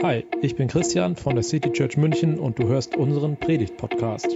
[0.00, 4.28] Hi, ich bin Christian von der City Church München und du hörst unseren Predigt-Podcast.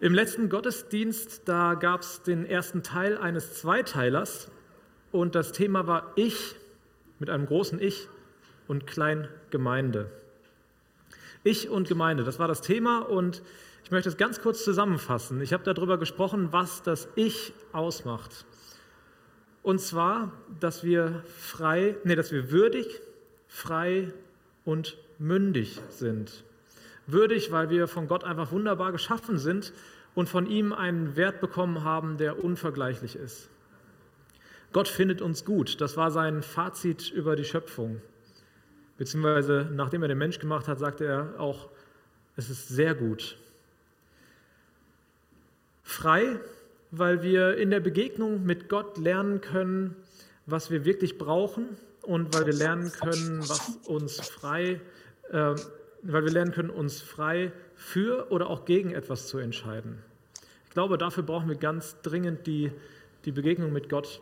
[0.00, 4.50] Im letzten Gottesdienst, da gab es den ersten Teil eines Zweiteilers
[5.12, 6.56] und das Thema war Ich
[7.20, 8.08] mit einem großen Ich
[8.66, 10.10] und Klein Gemeinde.
[11.44, 13.42] Ich und Gemeinde, das war das Thema und
[13.84, 15.40] ich möchte es ganz kurz zusammenfassen.
[15.40, 18.44] Ich habe darüber gesprochen, was das Ich ausmacht.
[19.66, 20.30] Und zwar,
[20.60, 23.00] dass wir frei, nee, dass wir würdig,
[23.48, 24.12] frei
[24.64, 26.44] und mündig sind.
[27.08, 29.72] Würdig, weil wir von Gott einfach wunderbar geschaffen sind
[30.14, 33.48] und von ihm einen Wert bekommen haben, der unvergleichlich ist.
[34.72, 35.80] Gott findet uns gut.
[35.80, 38.00] Das war sein Fazit über die Schöpfung.
[38.98, 41.70] Beziehungsweise, nachdem er den Mensch gemacht hat, sagte er auch,
[42.36, 43.36] es ist sehr gut.
[45.82, 46.38] Frei,
[46.90, 49.96] weil wir in der Begegnung mit Gott lernen können,
[50.46, 54.80] was wir wirklich brauchen und weil wir lernen können, was uns frei,
[55.30, 55.54] äh,
[56.02, 59.98] weil wir lernen können, uns frei für oder auch gegen etwas zu entscheiden.
[60.64, 62.70] Ich glaube, dafür brauchen wir ganz dringend die,
[63.24, 64.20] die Begegnung mit Gott.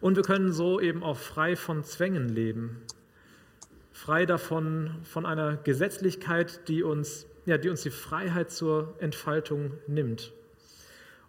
[0.00, 2.82] Und wir können so eben auch frei von Zwängen leben.
[3.92, 10.32] Frei davon, von einer Gesetzlichkeit, die uns, ja, die uns die Freiheit zur Entfaltung nimmt.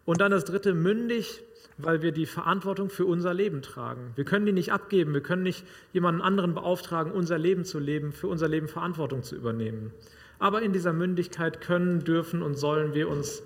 [0.05, 1.43] Und dann das dritte, mündig,
[1.77, 4.11] weil wir die Verantwortung für unser Leben tragen.
[4.15, 8.13] Wir können die nicht abgeben, wir können nicht jemanden anderen beauftragen, unser Leben zu leben,
[8.13, 9.91] für unser Leben Verantwortung zu übernehmen.
[10.39, 13.43] Aber in dieser Mündigkeit können, dürfen und sollen wir uns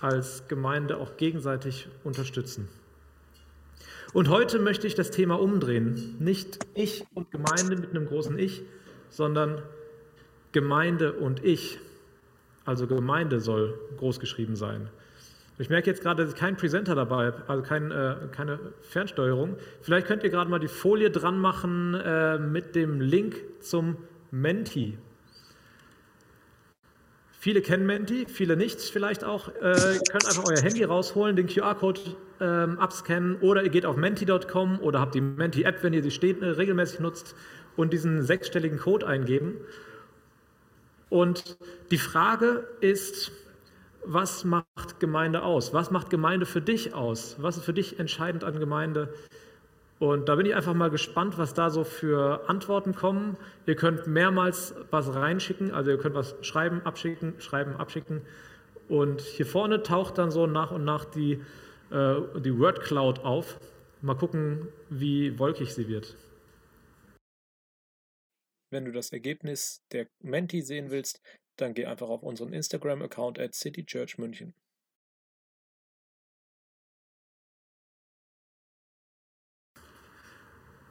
[0.00, 2.68] als Gemeinde auch gegenseitig unterstützen.
[4.12, 6.16] Und heute möchte ich das Thema umdrehen.
[6.18, 8.62] Nicht ich und Gemeinde mit einem großen Ich,
[9.10, 9.62] sondern
[10.52, 11.78] Gemeinde und ich.
[12.64, 14.88] Also Gemeinde soll großgeschrieben sein.
[15.60, 19.56] Ich merke jetzt gerade, dass ich keinen Presenter dabei habe, also kein, äh, keine Fernsteuerung.
[19.82, 23.96] Vielleicht könnt ihr gerade mal die Folie dran machen äh, mit dem Link zum
[24.30, 24.96] Menti.
[27.40, 29.48] Viele kennen Menti, viele nicht vielleicht auch.
[29.48, 32.00] Äh, ihr könnt einfach euer Handy rausholen, den QR-Code
[32.40, 36.40] ähm, abscannen oder ihr geht auf menti.com oder habt die Menti-App, wenn ihr sie steht,
[36.40, 37.34] äh, regelmäßig nutzt
[37.76, 39.56] und diesen sechsstelligen Code eingeben.
[41.10, 41.58] Und
[41.90, 43.32] die Frage ist,
[44.10, 45.74] was macht Gemeinde aus?
[45.74, 47.36] Was macht Gemeinde für dich aus?
[47.40, 49.12] Was ist für dich entscheidend an Gemeinde?
[49.98, 53.36] Und da bin ich einfach mal gespannt, was da so für Antworten kommen.
[53.66, 58.22] Ihr könnt mehrmals was reinschicken, also ihr könnt was schreiben, abschicken, schreiben, abschicken.
[58.88, 61.42] Und hier vorne taucht dann so nach und nach die,
[61.90, 63.60] äh, die Word Cloud auf.
[64.00, 66.16] Mal gucken, wie wolkig sie wird.
[68.70, 71.20] Wenn du das Ergebnis der Menti sehen willst,
[71.60, 74.54] dann geh einfach auf unseren Instagram-Account at citychurchmünchen.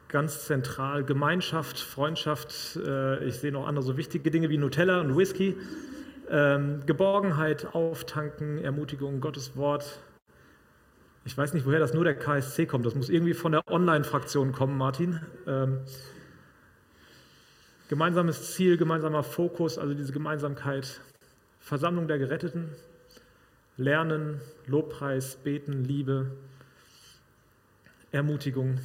[0.09, 2.77] Ganz zentral Gemeinschaft, Freundschaft.
[2.77, 5.57] Äh, ich sehe noch andere so wichtige Dinge wie Nutella und Whisky.
[6.29, 9.99] Ähm, Geborgenheit, Auftanken, Ermutigung, Gottes Wort.
[11.25, 12.85] Ich weiß nicht, woher das nur der KSC kommt.
[12.85, 15.19] Das muss irgendwie von der Online-Fraktion kommen, Martin.
[15.45, 15.79] Ähm,
[17.89, 20.99] Gemeinsames Ziel, gemeinsamer Fokus, also diese Gemeinsamkeit.
[21.59, 22.69] Versammlung der Geretteten,
[23.77, 26.31] Lernen, Lobpreis, Beten, Liebe,
[28.11, 28.79] Ermutigung.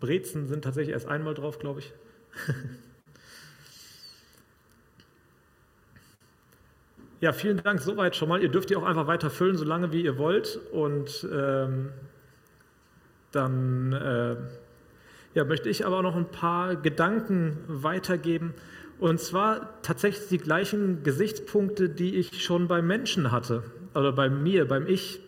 [0.00, 1.92] Brezen sind tatsächlich erst einmal drauf, glaube ich.
[7.20, 8.42] ja, vielen Dank soweit schon mal.
[8.42, 10.58] Ihr dürft ihr auch einfach weiter füllen, solange wie ihr wollt.
[10.72, 11.92] Und ähm,
[13.32, 14.36] dann äh,
[15.36, 18.54] ja, möchte ich aber noch ein paar Gedanken weitergeben.
[18.98, 23.62] Und zwar tatsächlich die gleichen Gesichtspunkte, die ich schon beim Menschen hatte,
[23.94, 25.20] oder bei mir, beim Ich.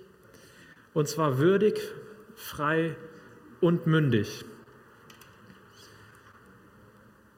[0.94, 1.78] Und zwar würdig,
[2.34, 2.96] frei
[3.60, 4.46] und mündig.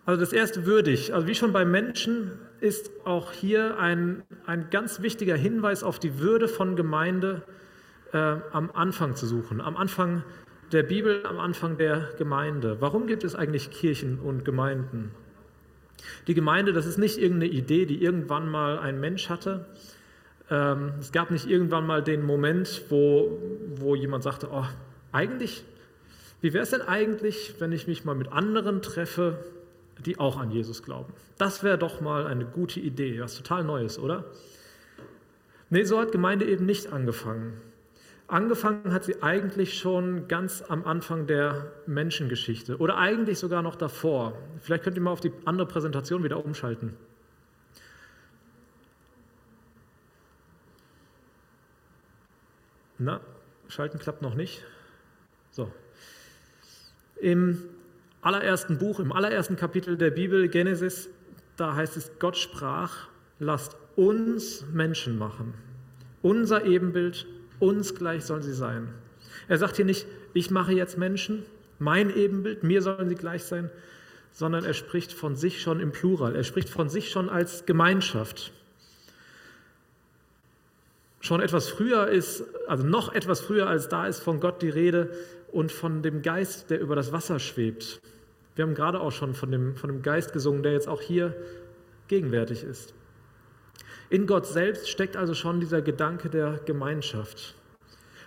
[0.06, 1.12] Also das erste würdig.
[1.12, 6.20] Also wie schon beim Menschen ist auch hier ein, ein ganz wichtiger Hinweis auf die
[6.20, 7.42] Würde von Gemeinde
[8.12, 9.60] äh, am Anfang zu suchen.
[9.60, 10.22] Am Anfang
[10.72, 12.80] der Bibel am Anfang der Gemeinde.
[12.80, 15.10] Warum gibt es eigentlich Kirchen und Gemeinden?
[16.26, 19.66] Die Gemeinde, das ist nicht irgendeine Idee, die irgendwann mal ein Mensch hatte.
[20.50, 23.38] Ähm, es gab nicht irgendwann mal den Moment, wo,
[23.76, 24.66] wo jemand sagte, oh,
[25.12, 25.64] eigentlich,
[26.40, 29.44] wie wäre es denn eigentlich, wenn ich mich mal mit anderen treffe,
[30.04, 31.12] die auch an Jesus glauben?
[31.36, 34.24] Das wäre doch mal eine gute Idee, was total Neues, oder?
[35.68, 37.60] Nee, so hat Gemeinde eben nicht angefangen.
[38.30, 44.38] Angefangen hat sie eigentlich schon ganz am Anfang der Menschengeschichte oder eigentlich sogar noch davor.
[44.60, 46.94] Vielleicht könnt ihr mal auf die andere Präsentation wieder umschalten.
[52.98, 53.20] Na,
[53.68, 54.62] schalten klappt noch nicht.
[55.50, 55.68] So.
[57.16, 57.64] Im
[58.22, 61.08] allerersten Buch, im allerersten Kapitel der Bibel, Genesis,
[61.56, 63.08] da heißt es, Gott sprach,
[63.40, 65.52] lasst uns Menschen machen.
[66.22, 67.26] Unser Ebenbild,
[67.60, 68.88] uns gleich sollen sie sein.
[69.46, 71.44] Er sagt hier nicht, ich mache jetzt Menschen,
[71.78, 73.70] mein Ebenbild, mir sollen sie gleich sein,
[74.32, 76.34] sondern er spricht von sich schon im Plural.
[76.34, 78.52] Er spricht von sich schon als Gemeinschaft.
[81.20, 85.10] Schon etwas früher ist, also noch etwas früher als da ist von Gott die Rede
[85.52, 88.00] und von dem Geist, der über das Wasser schwebt.
[88.54, 91.34] Wir haben gerade auch schon von dem, von dem Geist gesungen, der jetzt auch hier
[92.08, 92.94] gegenwärtig ist.
[94.10, 97.54] In Gott selbst steckt also schon dieser Gedanke der Gemeinschaft.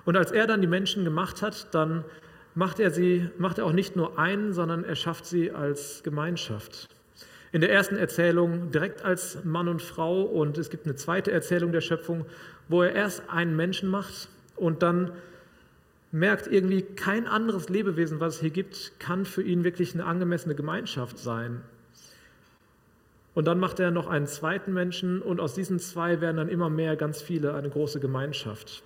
[0.06, 2.06] Und als er dann die Menschen gemacht hat, dann
[2.56, 6.88] macht er sie, macht er auch nicht nur einen, sondern er schafft sie als Gemeinschaft.
[7.52, 11.74] In der ersten Erzählung direkt als Mann und Frau und es gibt eine zweite Erzählung
[11.74, 12.26] der Schöpfung,
[12.70, 15.12] wo er erst einen Menschen macht und dann
[16.14, 20.56] merkt irgendwie, kein anderes Lebewesen, was es hier gibt, kann für ihn wirklich eine angemessene
[20.56, 21.62] Gemeinschaft sein.
[23.36, 26.70] Und dann macht er noch einen zweiten Menschen und aus diesen zwei werden dann immer
[26.70, 28.84] mehr, ganz viele, eine große Gemeinschaft.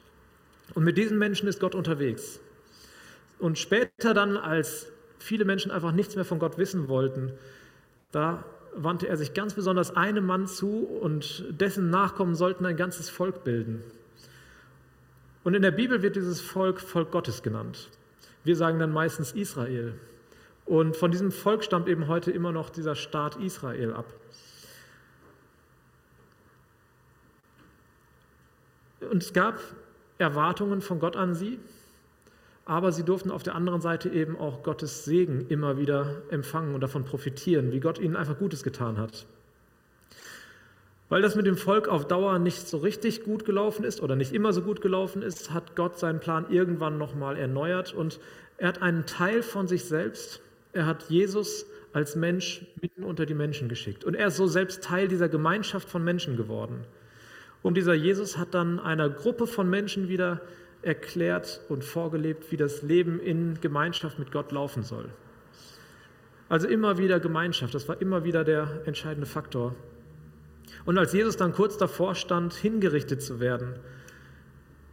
[0.74, 2.40] Und mit diesen Menschen ist Gott unterwegs.
[3.40, 7.34] Und später dann, als viele Menschen einfach nichts mehr von Gott wissen wollten,
[8.12, 13.10] da wandte er sich ganz besonders einem Mann zu und dessen Nachkommen sollten ein ganzes
[13.10, 13.84] Volk bilden.
[15.44, 17.90] Und in der Bibel wird dieses Volk Volk Gottes genannt.
[18.44, 19.94] Wir sagen dann meistens Israel.
[20.66, 24.06] Und von diesem Volk stammt eben heute immer noch dieser Staat Israel ab.
[29.08, 29.60] Und es gab
[30.18, 31.60] Erwartungen von Gott an sie,
[32.66, 36.82] aber sie durften auf der anderen Seite eben auch Gottes Segen immer wieder empfangen und
[36.82, 39.26] davon profitieren, wie Gott ihnen einfach Gutes getan hat.
[41.10, 44.34] Weil das mit dem Volk auf Dauer nicht so richtig gut gelaufen ist oder nicht
[44.34, 48.20] immer so gut gelaufen ist, hat Gott seinen Plan irgendwann nochmal erneuert und
[48.58, 50.42] er hat einen Teil von sich selbst,
[50.74, 54.04] er hat Jesus als Mensch mitten unter die Menschen geschickt.
[54.04, 56.84] Und er ist so selbst Teil dieser Gemeinschaft von Menschen geworden.
[57.68, 60.40] Und dieser Jesus hat dann einer Gruppe von Menschen wieder
[60.84, 65.10] erklärt und vorgelebt, wie das Leben in Gemeinschaft mit Gott laufen soll.
[66.48, 69.76] Also immer wieder Gemeinschaft, das war immer wieder der entscheidende Faktor.
[70.86, 73.74] Und als Jesus dann kurz davor stand, hingerichtet zu werden,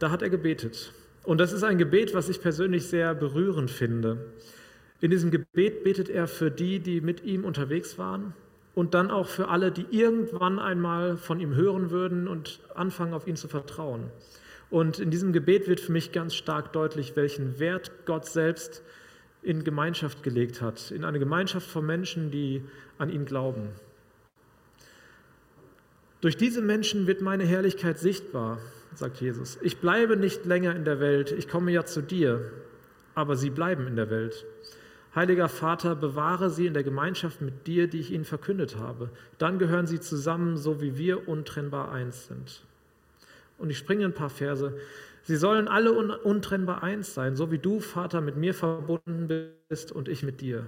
[0.01, 0.93] da hat er gebetet.
[1.23, 4.33] Und das ist ein Gebet, was ich persönlich sehr berührend finde.
[5.01, 8.35] In diesem Gebet betet er für die, die mit ihm unterwegs waren
[8.75, 13.27] und dann auch für alle, die irgendwann einmal von ihm hören würden und anfangen, auf
[13.27, 14.11] ihn zu vertrauen.
[14.71, 18.83] Und in diesem Gebet wird für mich ganz stark deutlich, welchen Wert Gott selbst
[19.43, 22.63] in Gemeinschaft gelegt hat, in eine Gemeinschaft von Menschen, die
[22.99, 23.69] an ihn glauben.
[26.21, 28.59] Durch diese Menschen wird meine Herrlichkeit sichtbar,
[28.95, 29.59] sagt Jesus.
[29.61, 32.51] Ich bleibe nicht länger in der Welt, ich komme ja zu dir,
[33.15, 34.47] aber sie bleiben in der Welt.
[35.15, 39.11] Heiliger Vater, bewahre sie in der Gemeinschaft mit dir, die ich ihnen verkündet habe.
[39.39, 42.63] Dann gehören sie zusammen, so wie wir untrennbar eins sind.
[43.57, 44.77] Und ich springe ein paar Verse.
[45.23, 50.09] Sie sollen alle untrennbar eins sein, so wie du, Vater, mit mir verbunden bist und
[50.09, 50.67] ich mit dir.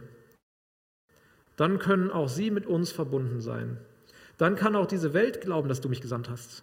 [1.56, 3.78] Dann können auch sie mit uns verbunden sein.
[4.38, 6.62] Dann kann auch diese Welt glauben, dass du mich gesandt hast.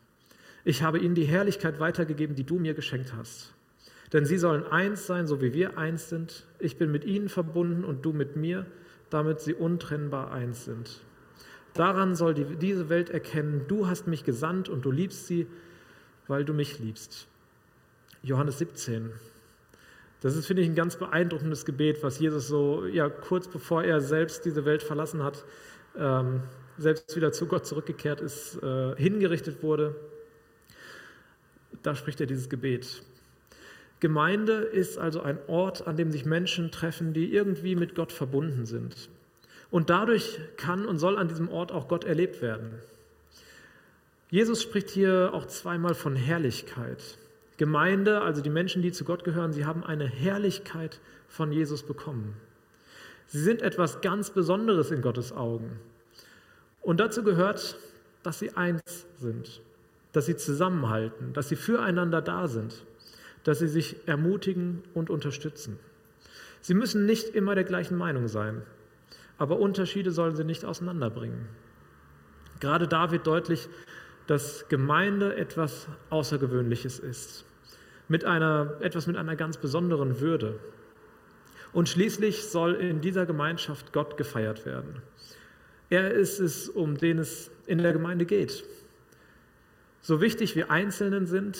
[0.64, 3.54] Ich habe ihnen die Herrlichkeit weitergegeben, die du mir geschenkt hast.
[4.14, 6.46] Denn sie sollen eins sein, so wie wir eins sind.
[6.60, 8.68] Ich bin mit ihnen verbunden und du mit mir,
[9.10, 11.02] damit sie untrennbar eins sind.
[11.74, 15.48] Daran soll die, diese Welt erkennen, du hast mich gesandt und du liebst sie,
[16.28, 17.28] weil du mich liebst.
[18.22, 19.12] Johannes 17.
[20.22, 24.00] Das ist, finde ich, ein ganz beeindruckendes Gebet, was Jesus so ja, kurz bevor er
[24.00, 25.44] selbst diese Welt verlassen hat,
[25.98, 26.44] ähm,
[26.78, 29.96] selbst wieder zu Gott zurückgekehrt ist, äh, hingerichtet wurde.
[31.82, 33.04] Da spricht er dieses Gebet.
[34.04, 38.66] Gemeinde ist also ein Ort, an dem sich Menschen treffen, die irgendwie mit Gott verbunden
[38.66, 39.08] sind.
[39.72, 42.74] Und dadurch kann und soll an diesem Ort auch Gott erlebt werden.
[44.30, 47.18] Jesus spricht hier auch zweimal von Herrlichkeit.
[47.56, 52.36] Gemeinde, also die Menschen, die zu Gott gehören, sie haben eine Herrlichkeit von Jesus bekommen.
[53.28, 55.80] Sie sind etwas ganz Besonderes in Gottes Augen.
[56.82, 57.78] Und dazu gehört,
[58.22, 58.82] dass sie eins
[59.18, 59.62] sind,
[60.12, 62.84] dass sie zusammenhalten, dass sie füreinander da sind
[63.44, 65.80] dass sie sich ermutigen und unterstützen.
[66.62, 68.62] Sie müssen nicht immer der gleichen Meinung sein,
[69.38, 71.48] aber Unterschiede sollen sie nicht auseinanderbringen.
[72.60, 73.68] Gerade da wird deutlich,
[74.28, 77.46] dass Gemeinde etwas Außergewöhnliches ist,
[78.08, 80.60] mit einer, etwas mit einer ganz besonderen Würde.
[81.74, 85.02] Und schließlich soll in dieser Gemeinschaft Gott gefeiert werden.
[85.90, 88.64] Er ist es, um den es in der Gemeinde geht.
[90.02, 91.58] So wichtig wir Einzelnen sind,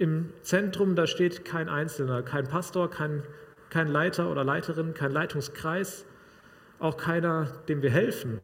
[0.00, 3.22] im Zentrum, da steht kein Einzelner, kein Pastor, kein
[3.70, 6.04] kein Leiter oder Leiterin, kein Leitungskreis,
[6.78, 8.40] auch keiner, dem wir helfen.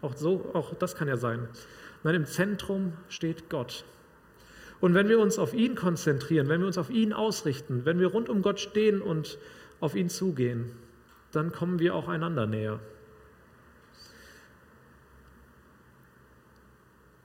[0.00, 1.48] Auch, so, auch das kann ja sein.
[2.02, 3.84] Nein, im Zentrum steht Gott.
[4.80, 8.08] Und wenn wir uns auf ihn konzentrieren, wenn wir uns auf ihn ausrichten, wenn wir
[8.08, 9.38] rund um Gott stehen und
[9.80, 10.70] auf ihn zugehen,
[11.32, 12.80] dann kommen wir auch einander näher.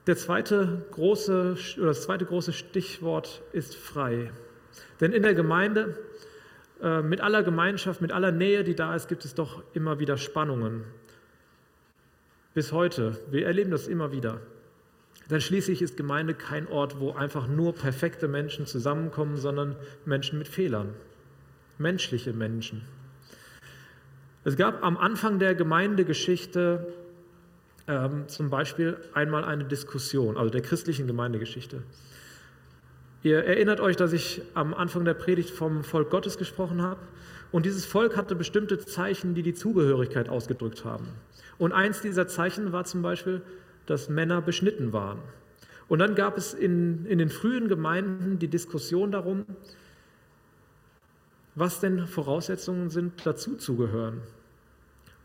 [0.05, 4.31] Der zweite große, oder das zweite große Stichwort ist frei.
[4.99, 5.97] Denn in der Gemeinde,
[6.81, 10.17] äh, mit aller Gemeinschaft, mit aller Nähe, die da ist, gibt es doch immer wieder
[10.17, 10.83] Spannungen.
[12.53, 13.17] Bis heute.
[13.31, 14.41] Wir erleben das immer wieder.
[15.29, 20.49] Denn schließlich ist Gemeinde kein Ort, wo einfach nur perfekte Menschen zusammenkommen, sondern Menschen mit
[20.49, 20.93] Fehlern.
[21.77, 22.81] Menschliche Menschen.
[24.43, 26.93] Es gab am Anfang der Gemeindegeschichte
[27.87, 31.83] ähm, zum Beispiel einmal eine Diskussion, also der christlichen Gemeindegeschichte.
[33.23, 36.99] Ihr erinnert euch, dass ich am Anfang der Predigt vom Volk Gottes gesprochen habe.
[37.51, 41.07] Und dieses Volk hatte bestimmte Zeichen, die die Zugehörigkeit ausgedrückt haben.
[41.57, 43.41] Und eins dieser Zeichen war zum Beispiel,
[43.85, 45.19] dass Männer beschnitten waren.
[45.87, 49.45] Und dann gab es in, in den frühen Gemeinden die Diskussion darum,
[51.55, 54.21] was denn Voraussetzungen sind, dazu zu gehören.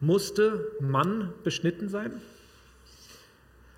[0.00, 2.12] Musste Mann beschnitten sein?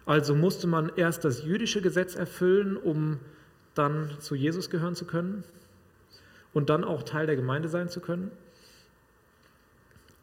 [0.07, 3.19] Also musste man erst das jüdische Gesetz erfüllen, um
[3.75, 5.45] dann zu Jesus gehören zu können
[6.52, 8.30] und dann auch Teil der Gemeinde sein zu können.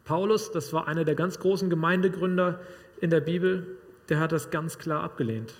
[0.04, 2.60] Paulus, das war einer der ganz großen Gemeindegründer
[3.00, 3.66] in der Bibel,
[4.08, 5.54] der hat das ganz klar abgelehnt.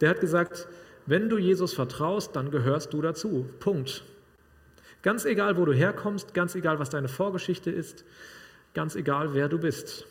[0.00, 0.66] Der hat gesagt,
[1.06, 3.48] wenn du Jesus vertraust, dann gehörst du dazu.
[3.60, 4.04] Punkt.
[5.02, 8.04] Ganz egal, wo du herkommst, ganz egal, was deine Vorgeschichte ist,
[8.72, 10.06] ganz egal, wer du bist.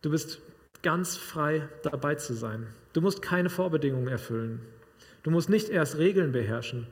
[0.00, 0.40] Du bist
[0.84, 2.68] ganz frei dabei zu sein.
[2.92, 4.60] Du musst keine Vorbedingungen erfüllen.
[5.24, 6.86] Du musst nicht erst Regeln beherrschen.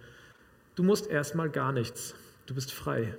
[0.74, 2.14] Du musst erstmal gar nichts.
[2.46, 3.14] Du bist frei.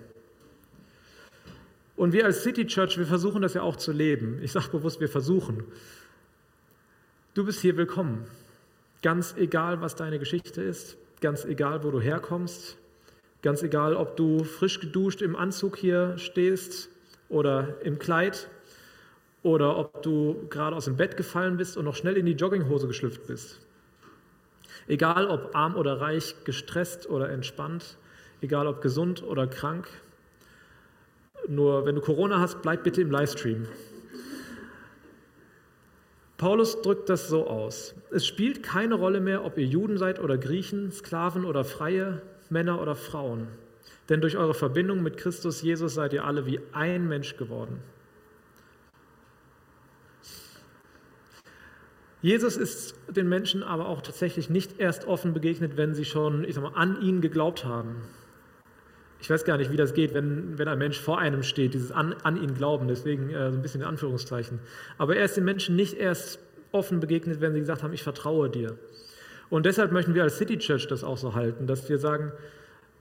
[1.95, 4.39] Und wir als City Church, wir versuchen das ja auch zu leben.
[4.41, 5.63] Ich sage bewusst, wir versuchen.
[7.35, 8.25] Du bist hier willkommen.
[9.03, 12.77] Ganz egal, was deine Geschichte ist, ganz egal, wo du herkommst,
[13.43, 16.89] ganz egal, ob du frisch geduscht im Anzug hier stehst
[17.29, 18.49] oder im Kleid
[19.43, 22.87] oder ob du gerade aus dem Bett gefallen bist und noch schnell in die Jogginghose
[22.87, 23.59] geschlüpft bist.
[24.87, 27.97] Egal ob arm oder reich, gestresst oder entspannt,
[28.41, 29.87] egal ob gesund oder krank.
[31.47, 33.67] Nur wenn du Corona hast, bleib bitte im Livestream.
[36.37, 37.95] Paulus drückt das so aus.
[38.11, 42.81] Es spielt keine Rolle mehr, ob ihr Juden seid oder Griechen, Sklaven oder Freie, Männer
[42.81, 43.47] oder Frauen.
[44.09, 47.79] Denn durch eure Verbindung mit Christus Jesus seid ihr alle wie ein Mensch geworden.
[52.23, 56.55] Jesus ist den Menschen aber auch tatsächlich nicht erst offen begegnet, wenn sie schon ich
[56.55, 57.97] sag mal, an ihn geglaubt haben.
[59.19, 61.91] Ich weiß gar nicht, wie das geht, wenn, wenn ein Mensch vor einem steht, dieses
[61.91, 64.59] an, an ihn glauben, deswegen äh, so ein bisschen in Anführungszeichen.
[64.97, 66.39] Aber er ist den Menschen nicht erst
[66.71, 68.77] offen begegnet, wenn sie gesagt haben, ich vertraue dir.
[69.49, 72.31] Und deshalb möchten wir als City Church das auch so halten, dass wir sagen,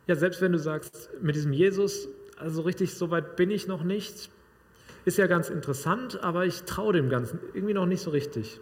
[0.08, 3.84] ja, selbst wenn du sagst, mit diesem Jesus, also richtig so weit bin ich noch
[3.84, 4.30] nicht,
[5.04, 8.58] ist ja ganz interessant, aber ich traue dem Ganzen irgendwie noch nicht so richtig.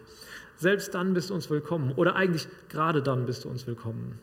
[0.60, 4.18] Selbst dann bist du uns willkommen oder eigentlich gerade dann bist du uns willkommen.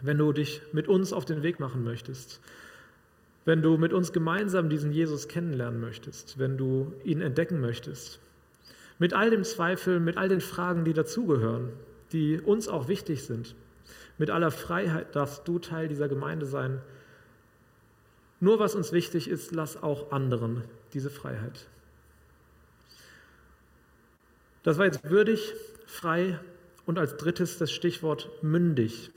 [0.00, 2.40] Wenn du dich mit uns auf den Weg machen möchtest,
[3.44, 8.20] wenn du mit uns gemeinsam diesen Jesus kennenlernen möchtest, wenn du ihn entdecken möchtest,
[9.00, 11.70] mit all dem Zweifel, mit all den Fragen, die dazugehören,
[12.12, 13.56] die uns auch wichtig sind,
[14.16, 16.80] mit aller Freiheit darfst du Teil dieser Gemeinde sein.
[18.38, 20.62] Nur was uns wichtig ist, lass auch anderen
[20.94, 21.66] diese Freiheit.
[24.62, 25.54] Das war jetzt würdig,
[25.86, 26.38] frei
[26.86, 29.10] und als drittes das Stichwort mündig.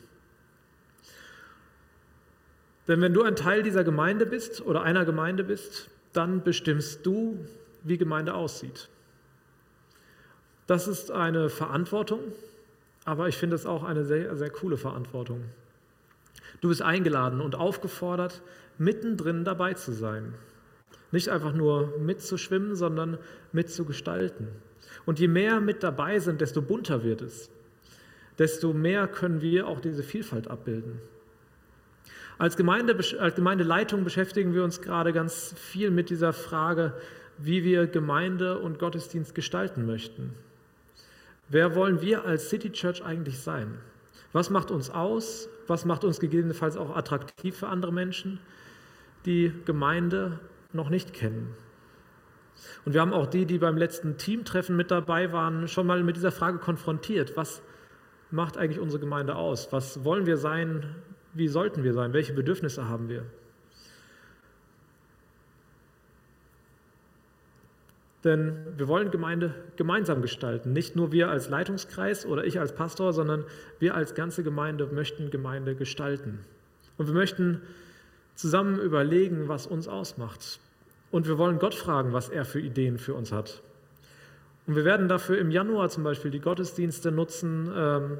[2.88, 7.45] Denn wenn du ein Teil dieser Gemeinde bist oder einer Gemeinde bist, dann bestimmst du,
[7.83, 8.89] wie Gemeinde aussieht.
[10.67, 12.19] Das ist eine Verantwortung,
[13.05, 15.43] aber ich finde es auch eine sehr, sehr coole Verantwortung.
[16.60, 18.41] Du bist eingeladen und aufgefordert,
[18.77, 20.33] mittendrin dabei zu sein.
[21.12, 23.17] Nicht einfach nur mitzuschwimmen, sondern
[23.51, 24.48] mitzugestalten.
[25.05, 27.50] Und je mehr mit dabei sind, desto bunter wird es.
[28.38, 31.00] Desto mehr können wir auch diese Vielfalt abbilden.
[32.38, 36.93] Als, Gemeinde, als Gemeindeleitung beschäftigen wir uns gerade ganz viel mit dieser Frage,
[37.38, 40.34] wie wir Gemeinde und Gottesdienst gestalten möchten.
[41.50, 43.77] Wer wollen wir als City Church eigentlich sein?
[44.34, 45.50] Was macht uns aus?
[45.67, 48.39] Was macht uns gegebenenfalls auch attraktiv für andere Menschen,
[49.25, 50.39] die Gemeinde
[50.74, 51.53] noch nicht kennen?
[52.86, 56.15] Und wir haben auch die, die beim letzten Teamtreffen mit dabei waren, schon mal mit
[56.15, 57.36] dieser Frage konfrontiert.
[57.36, 57.62] Was
[58.32, 59.72] macht eigentlich unsere Gemeinde aus?
[59.72, 60.96] Was wollen wir sein?
[61.34, 62.13] Wie sollten wir sein?
[62.13, 63.24] Welche Bedürfnisse haben wir?
[68.24, 70.74] Denn wir wollen Gemeinde gemeinsam gestalten.
[70.74, 73.46] Nicht nur wir als Leitungskreis oder ich als Pastor, sondern
[73.80, 76.39] wir als ganze Gemeinde möchten Gemeinde gestalten.
[76.98, 77.62] Und wir möchten
[78.36, 80.60] zusammen überlegen, was uns ausmacht.
[81.12, 83.62] Und wir wollen Gott fragen, was er für Ideen für uns hat.
[84.68, 88.18] Und wir werden dafür im Januar zum Beispiel die Gottesdienste nutzen, ähm,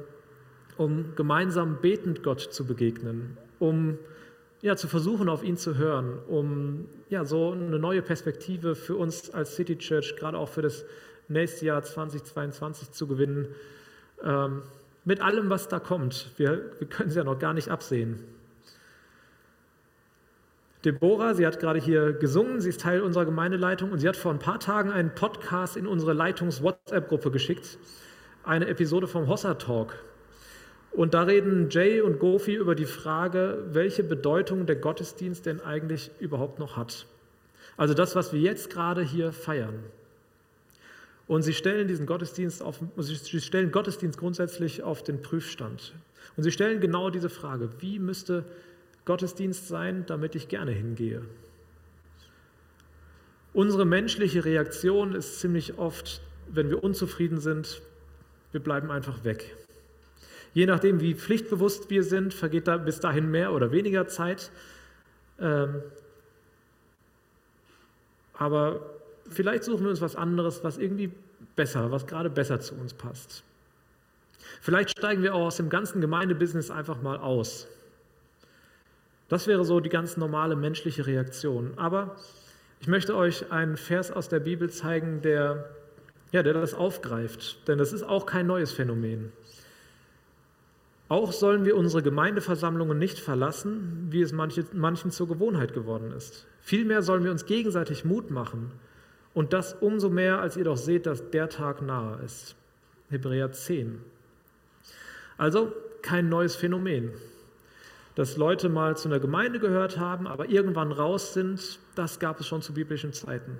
[0.76, 3.98] um gemeinsam betend Gott zu begegnen, um
[4.60, 9.30] ja, zu versuchen, auf ihn zu hören, um ja, so eine neue Perspektive für uns
[9.30, 10.84] als City Church, gerade auch für das
[11.28, 13.48] nächste Jahr 2022 zu gewinnen.
[14.22, 14.62] Ähm,
[15.04, 16.30] mit allem, was da kommt.
[16.36, 18.20] Wir, wir können es ja noch gar nicht absehen.
[20.84, 24.32] Deborah, sie hat gerade hier gesungen, sie ist Teil unserer Gemeindeleitung und sie hat vor
[24.32, 27.78] ein paar Tagen einen Podcast in unsere Leitungs-WhatsApp-Gruppe geschickt,
[28.42, 29.94] eine Episode vom Hossa Talk.
[30.90, 36.10] Und da reden Jay und Gofi über die Frage, welche Bedeutung der Gottesdienst denn eigentlich
[36.18, 37.06] überhaupt noch hat.
[37.76, 39.84] Also das, was wir jetzt gerade hier feiern.
[41.28, 45.94] Und sie stellen diesen Gottesdienst auf, sie stellen Gottesdienst grundsätzlich auf den Prüfstand.
[46.36, 48.44] Und sie stellen genau diese Frage, wie müsste
[49.04, 51.22] Gottesdienst sein, damit ich gerne hingehe?
[53.52, 57.82] Unsere menschliche Reaktion ist ziemlich oft, wenn wir unzufrieden sind,
[58.52, 59.56] wir bleiben einfach weg.
[60.54, 64.50] Je nachdem, wie pflichtbewusst wir sind, vergeht da bis dahin mehr oder weniger Zeit.
[65.38, 65.82] Ähm,
[68.34, 68.80] aber
[69.30, 71.10] vielleicht suchen wir uns was anderes, was irgendwie
[71.56, 73.42] besser, was gerade besser zu uns passt.
[74.60, 77.66] Vielleicht steigen wir auch aus dem ganzen Gemeindebusiness einfach mal aus.
[79.32, 81.72] Das wäre so die ganz normale menschliche Reaktion.
[81.76, 82.16] Aber
[82.80, 85.70] ich möchte euch einen Vers aus der Bibel zeigen, der,
[86.32, 87.66] ja, der das aufgreift.
[87.66, 89.32] Denn das ist auch kein neues Phänomen.
[91.08, 96.46] Auch sollen wir unsere Gemeindeversammlungen nicht verlassen, wie es manche, manchen zur Gewohnheit geworden ist.
[96.60, 98.70] Vielmehr sollen wir uns gegenseitig Mut machen
[99.32, 102.54] und das umso mehr, als ihr doch seht, dass der Tag nahe ist.
[103.08, 103.98] Hebräer 10.
[105.38, 107.12] Also kein neues Phänomen.
[108.14, 112.46] Dass Leute mal zu einer Gemeinde gehört haben, aber irgendwann raus sind, das gab es
[112.46, 113.56] schon zu biblischen Zeiten.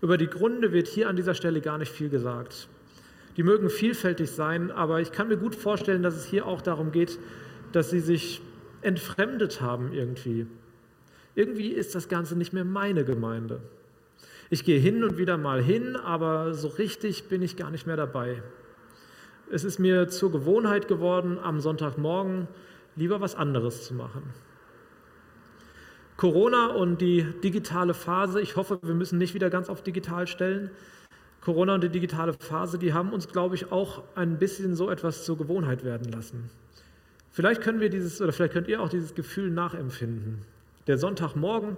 [0.00, 2.68] Über die Gründe wird hier an dieser Stelle gar nicht viel gesagt.
[3.36, 6.92] Die mögen vielfältig sein, aber ich kann mir gut vorstellen, dass es hier auch darum
[6.92, 7.18] geht,
[7.72, 8.40] dass sie sich
[8.82, 10.46] entfremdet haben irgendwie.
[11.34, 13.60] Irgendwie ist das Ganze nicht mehr meine Gemeinde.
[14.50, 17.96] Ich gehe hin und wieder mal hin, aber so richtig bin ich gar nicht mehr
[17.96, 18.42] dabei.
[19.50, 22.48] Es ist mir zur Gewohnheit geworden, am Sonntagmorgen
[22.98, 24.22] lieber was anderes zu machen.
[26.16, 30.70] Corona und die digitale Phase, ich hoffe, wir müssen nicht wieder ganz auf digital stellen,
[31.40, 35.24] Corona und die digitale Phase, die haben uns, glaube ich, auch ein bisschen so etwas
[35.24, 36.50] zur Gewohnheit werden lassen.
[37.30, 40.42] Vielleicht können wir dieses oder vielleicht könnt ihr auch dieses Gefühl nachempfinden.
[40.88, 41.76] Der Sonntagmorgen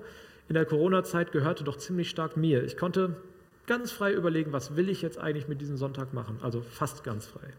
[0.49, 2.65] in der Corona-Zeit gehörte doch ziemlich stark mir.
[2.65, 3.17] Ich konnte
[3.67, 6.39] ganz frei überlegen, was will ich jetzt eigentlich mit diesem Sonntag machen?
[6.43, 7.53] Also fast ganz frei.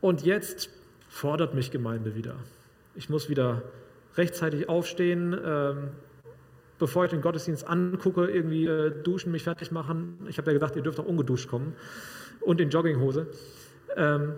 [0.00, 0.68] Und jetzt
[1.16, 2.36] fordert mich Gemeinde wieder.
[2.94, 3.62] Ich muss wieder
[4.16, 5.88] rechtzeitig aufstehen, ähm,
[6.78, 10.18] bevor ich den Gottesdienst angucke, irgendwie äh, duschen, mich fertig machen.
[10.28, 11.74] Ich habe ja gesagt, ihr dürft auch ungeduscht kommen
[12.40, 13.28] und in Jogginghose.
[13.96, 14.34] Ähm,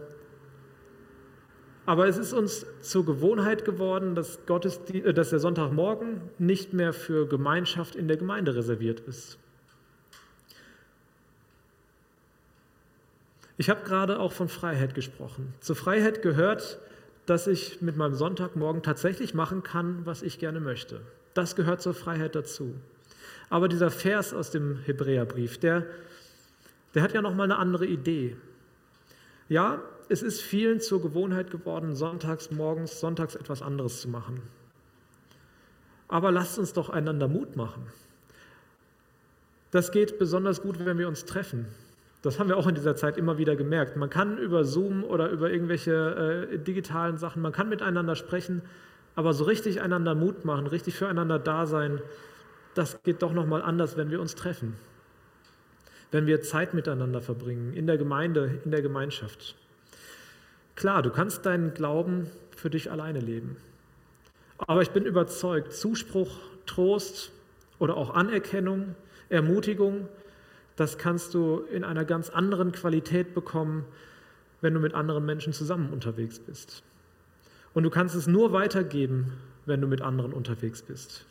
[1.84, 4.38] aber es ist uns zur Gewohnheit geworden, dass,
[4.92, 9.38] äh, dass der Sonntagmorgen nicht mehr für Gemeinschaft in der Gemeinde reserviert ist.
[13.58, 15.52] Ich habe gerade auch von Freiheit gesprochen.
[15.60, 16.78] Zur Freiheit gehört,
[17.26, 21.00] dass ich mit meinem Sonntagmorgen tatsächlich machen kann, was ich gerne möchte.
[21.34, 22.74] Das gehört zur Freiheit dazu.
[23.50, 25.86] Aber dieser Vers aus dem Hebräerbrief, der,
[26.94, 28.36] der hat ja noch mal eine andere Idee.
[29.48, 34.40] Ja, es ist vielen zur Gewohnheit geworden, sonntags morgens, sonntags etwas anderes zu machen.
[36.06, 37.86] Aber lasst uns doch einander Mut machen.
[39.72, 41.66] Das geht besonders gut, wenn wir uns treffen.
[42.28, 43.96] Das haben wir auch in dieser Zeit immer wieder gemerkt.
[43.96, 48.60] Man kann über Zoom oder über irgendwelche äh, digitalen Sachen, man kann miteinander sprechen,
[49.14, 52.02] aber so richtig einander Mut machen, richtig füreinander da sein,
[52.74, 54.76] das geht doch nochmal anders, wenn wir uns treffen.
[56.10, 59.56] Wenn wir Zeit miteinander verbringen, in der Gemeinde, in der Gemeinschaft.
[60.76, 63.56] Klar, du kannst deinen Glauben für dich alleine leben.
[64.58, 67.32] Aber ich bin überzeugt, Zuspruch, Trost
[67.78, 68.96] oder auch Anerkennung,
[69.30, 70.10] Ermutigung,
[70.78, 73.84] das kannst du in einer ganz anderen Qualität bekommen,
[74.60, 76.82] wenn du mit anderen Menschen zusammen unterwegs bist.
[77.74, 79.32] Und du kannst es nur weitergeben,
[79.66, 81.26] wenn du mit anderen unterwegs bist.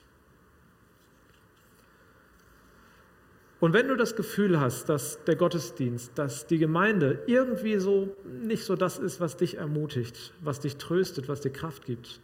[3.59, 8.65] Und wenn du das Gefühl hast, dass der Gottesdienst, dass die Gemeinde irgendwie so nicht
[8.65, 12.19] so das ist, was dich ermutigt, was dich tröstet, was dir Kraft gibt,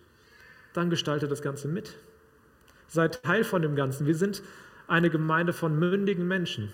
[0.74, 1.96] dann gestalte das Ganze mit.
[2.88, 4.06] Sei Teil von dem Ganzen.
[4.06, 4.44] Wir sind
[4.88, 6.72] eine Gemeinde von mündigen Menschen.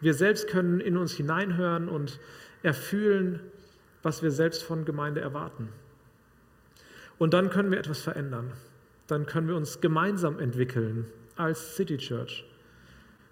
[0.00, 2.20] Wir selbst können in uns hineinhören und
[2.62, 3.40] erfühlen,
[4.02, 5.68] was wir selbst von Gemeinde erwarten.
[7.18, 8.52] Und dann können wir etwas verändern.
[9.08, 11.06] Dann können wir uns gemeinsam entwickeln
[11.36, 12.44] als City Church.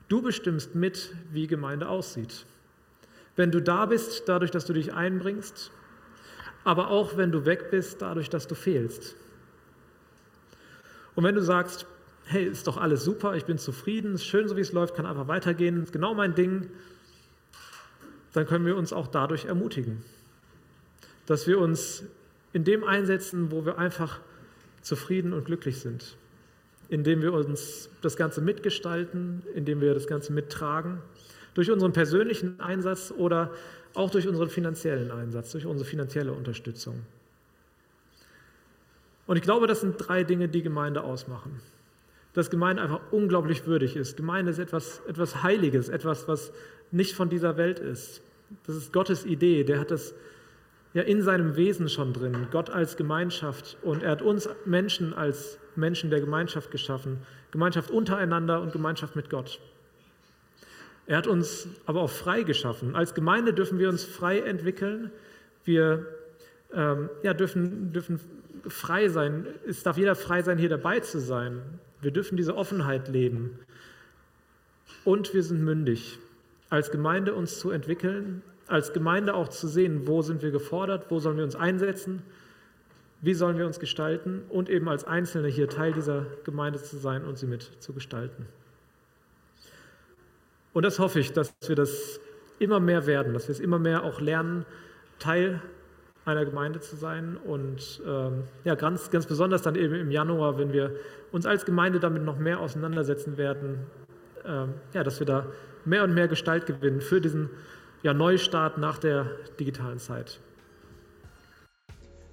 [0.09, 2.47] Du bestimmst mit, wie Gemeinde aussieht.
[3.37, 5.71] Wenn du da bist, dadurch, dass du dich einbringst,
[6.65, 9.15] aber auch wenn du weg bist, dadurch, dass du fehlst.
[11.15, 11.87] Und wenn du sagst,
[12.27, 15.07] hey, ist doch alles super, ich bin zufrieden, ist schön, so wie es läuft, kann
[15.07, 16.69] einfach weitergehen, ist genau mein Ding,
[18.33, 20.03] dann können wir uns auch dadurch ermutigen,
[21.27, 22.03] dass wir uns
[22.53, 24.21] in dem einsetzen, wo wir einfach
[24.83, 26.17] zufrieden und glücklich sind,
[26.89, 30.99] indem wir uns das Ganze mitgestalten, indem wir das Ganze mittragen,
[31.55, 33.53] durch unseren persönlichen Einsatz oder
[33.95, 37.03] auch durch unseren finanziellen Einsatz, durch unsere finanzielle Unterstützung.
[39.27, 41.61] Und ich glaube, das sind drei Dinge, die Gemeinde ausmachen
[42.37, 44.19] dass Gemeinde einfach unglaublich würdig ist.
[44.19, 46.53] Gemeinde ist etwas, etwas Heiliges, etwas, was
[46.91, 48.21] nicht von dieser Welt ist.
[48.67, 50.15] Das ist Gottes Idee, der hat das
[50.93, 53.79] ja in seinem Wesen schon drin, Gott als Gemeinschaft.
[53.83, 57.21] Und er hat uns Menschen als Menschen der Gemeinschaft geschaffen,
[57.53, 59.59] Gemeinschaft untereinander und Gemeinschaft mit Gott.
[61.07, 62.95] Er hat uns aber auch frei geschaffen.
[62.95, 65.11] Als Gemeinde dürfen wir uns frei entwickeln.
[65.65, 66.05] Wir
[66.75, 68.21] ähm, ja, dürfen, dürfen
[68.69, 69.47] frei sein.
[69.67, 71.63] Es darf jeder frei sein, hier dabei zu sein.
[72.01, 73.59] Wir dürfen diese Offenheit leben.
[75.05, 76.19] Und wir sind mündig,
[76.69, 81.21] als Gemeinde uns zu entwickeln, als Gemeinde auch zu sehen, wo sind wir gefordert, wo
[81.21, 82.23] sollen wir uns einsetzen,
[83.21, 87.25] wie sollen wir uns gestalten und eben als Einzelne hier Teil dieser Gemeinde zu sein
[87.25, 88.47] und sie mit zu gestalten.
[90.73, 92.21] Und das hoffe ich, dass wir das
[92.59, 94.67] immer mehr werden, dass wir es immer mehr auch lernen,
[95.19, 95.63] Teil
[96.27, 100.73] einer Gemeinde zu sein und ähm, ja, ganz, ganz besonders dann eben im Januar, wenn
[100.73, 100.97] wir
[101.31, 103.87] uns als Gemeinde damit noch mehr auseinandersetzen werden,
[104.45, 105.47] ähm, ja, dass wir da
[105.85, 107.51] mehr und mehr Gestalt gewinnen für diesen
[108.03, 109.27] ja, Neustart nach der
[109.59, 110.41] digitalen Zeit.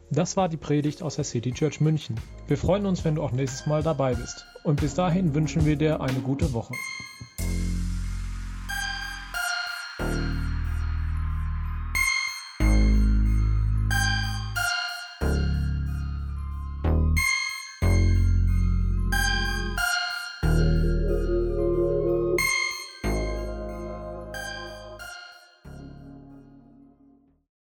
[0.10, 2.20] Das war die Predigt aus der City Church München.
[2.48, 4.46] Wir freuen uns, wenn du auch nächstes Mal dabei bist.
[4.64, 6.74] Und bis dahin wünschen wir dir eine gute Woche.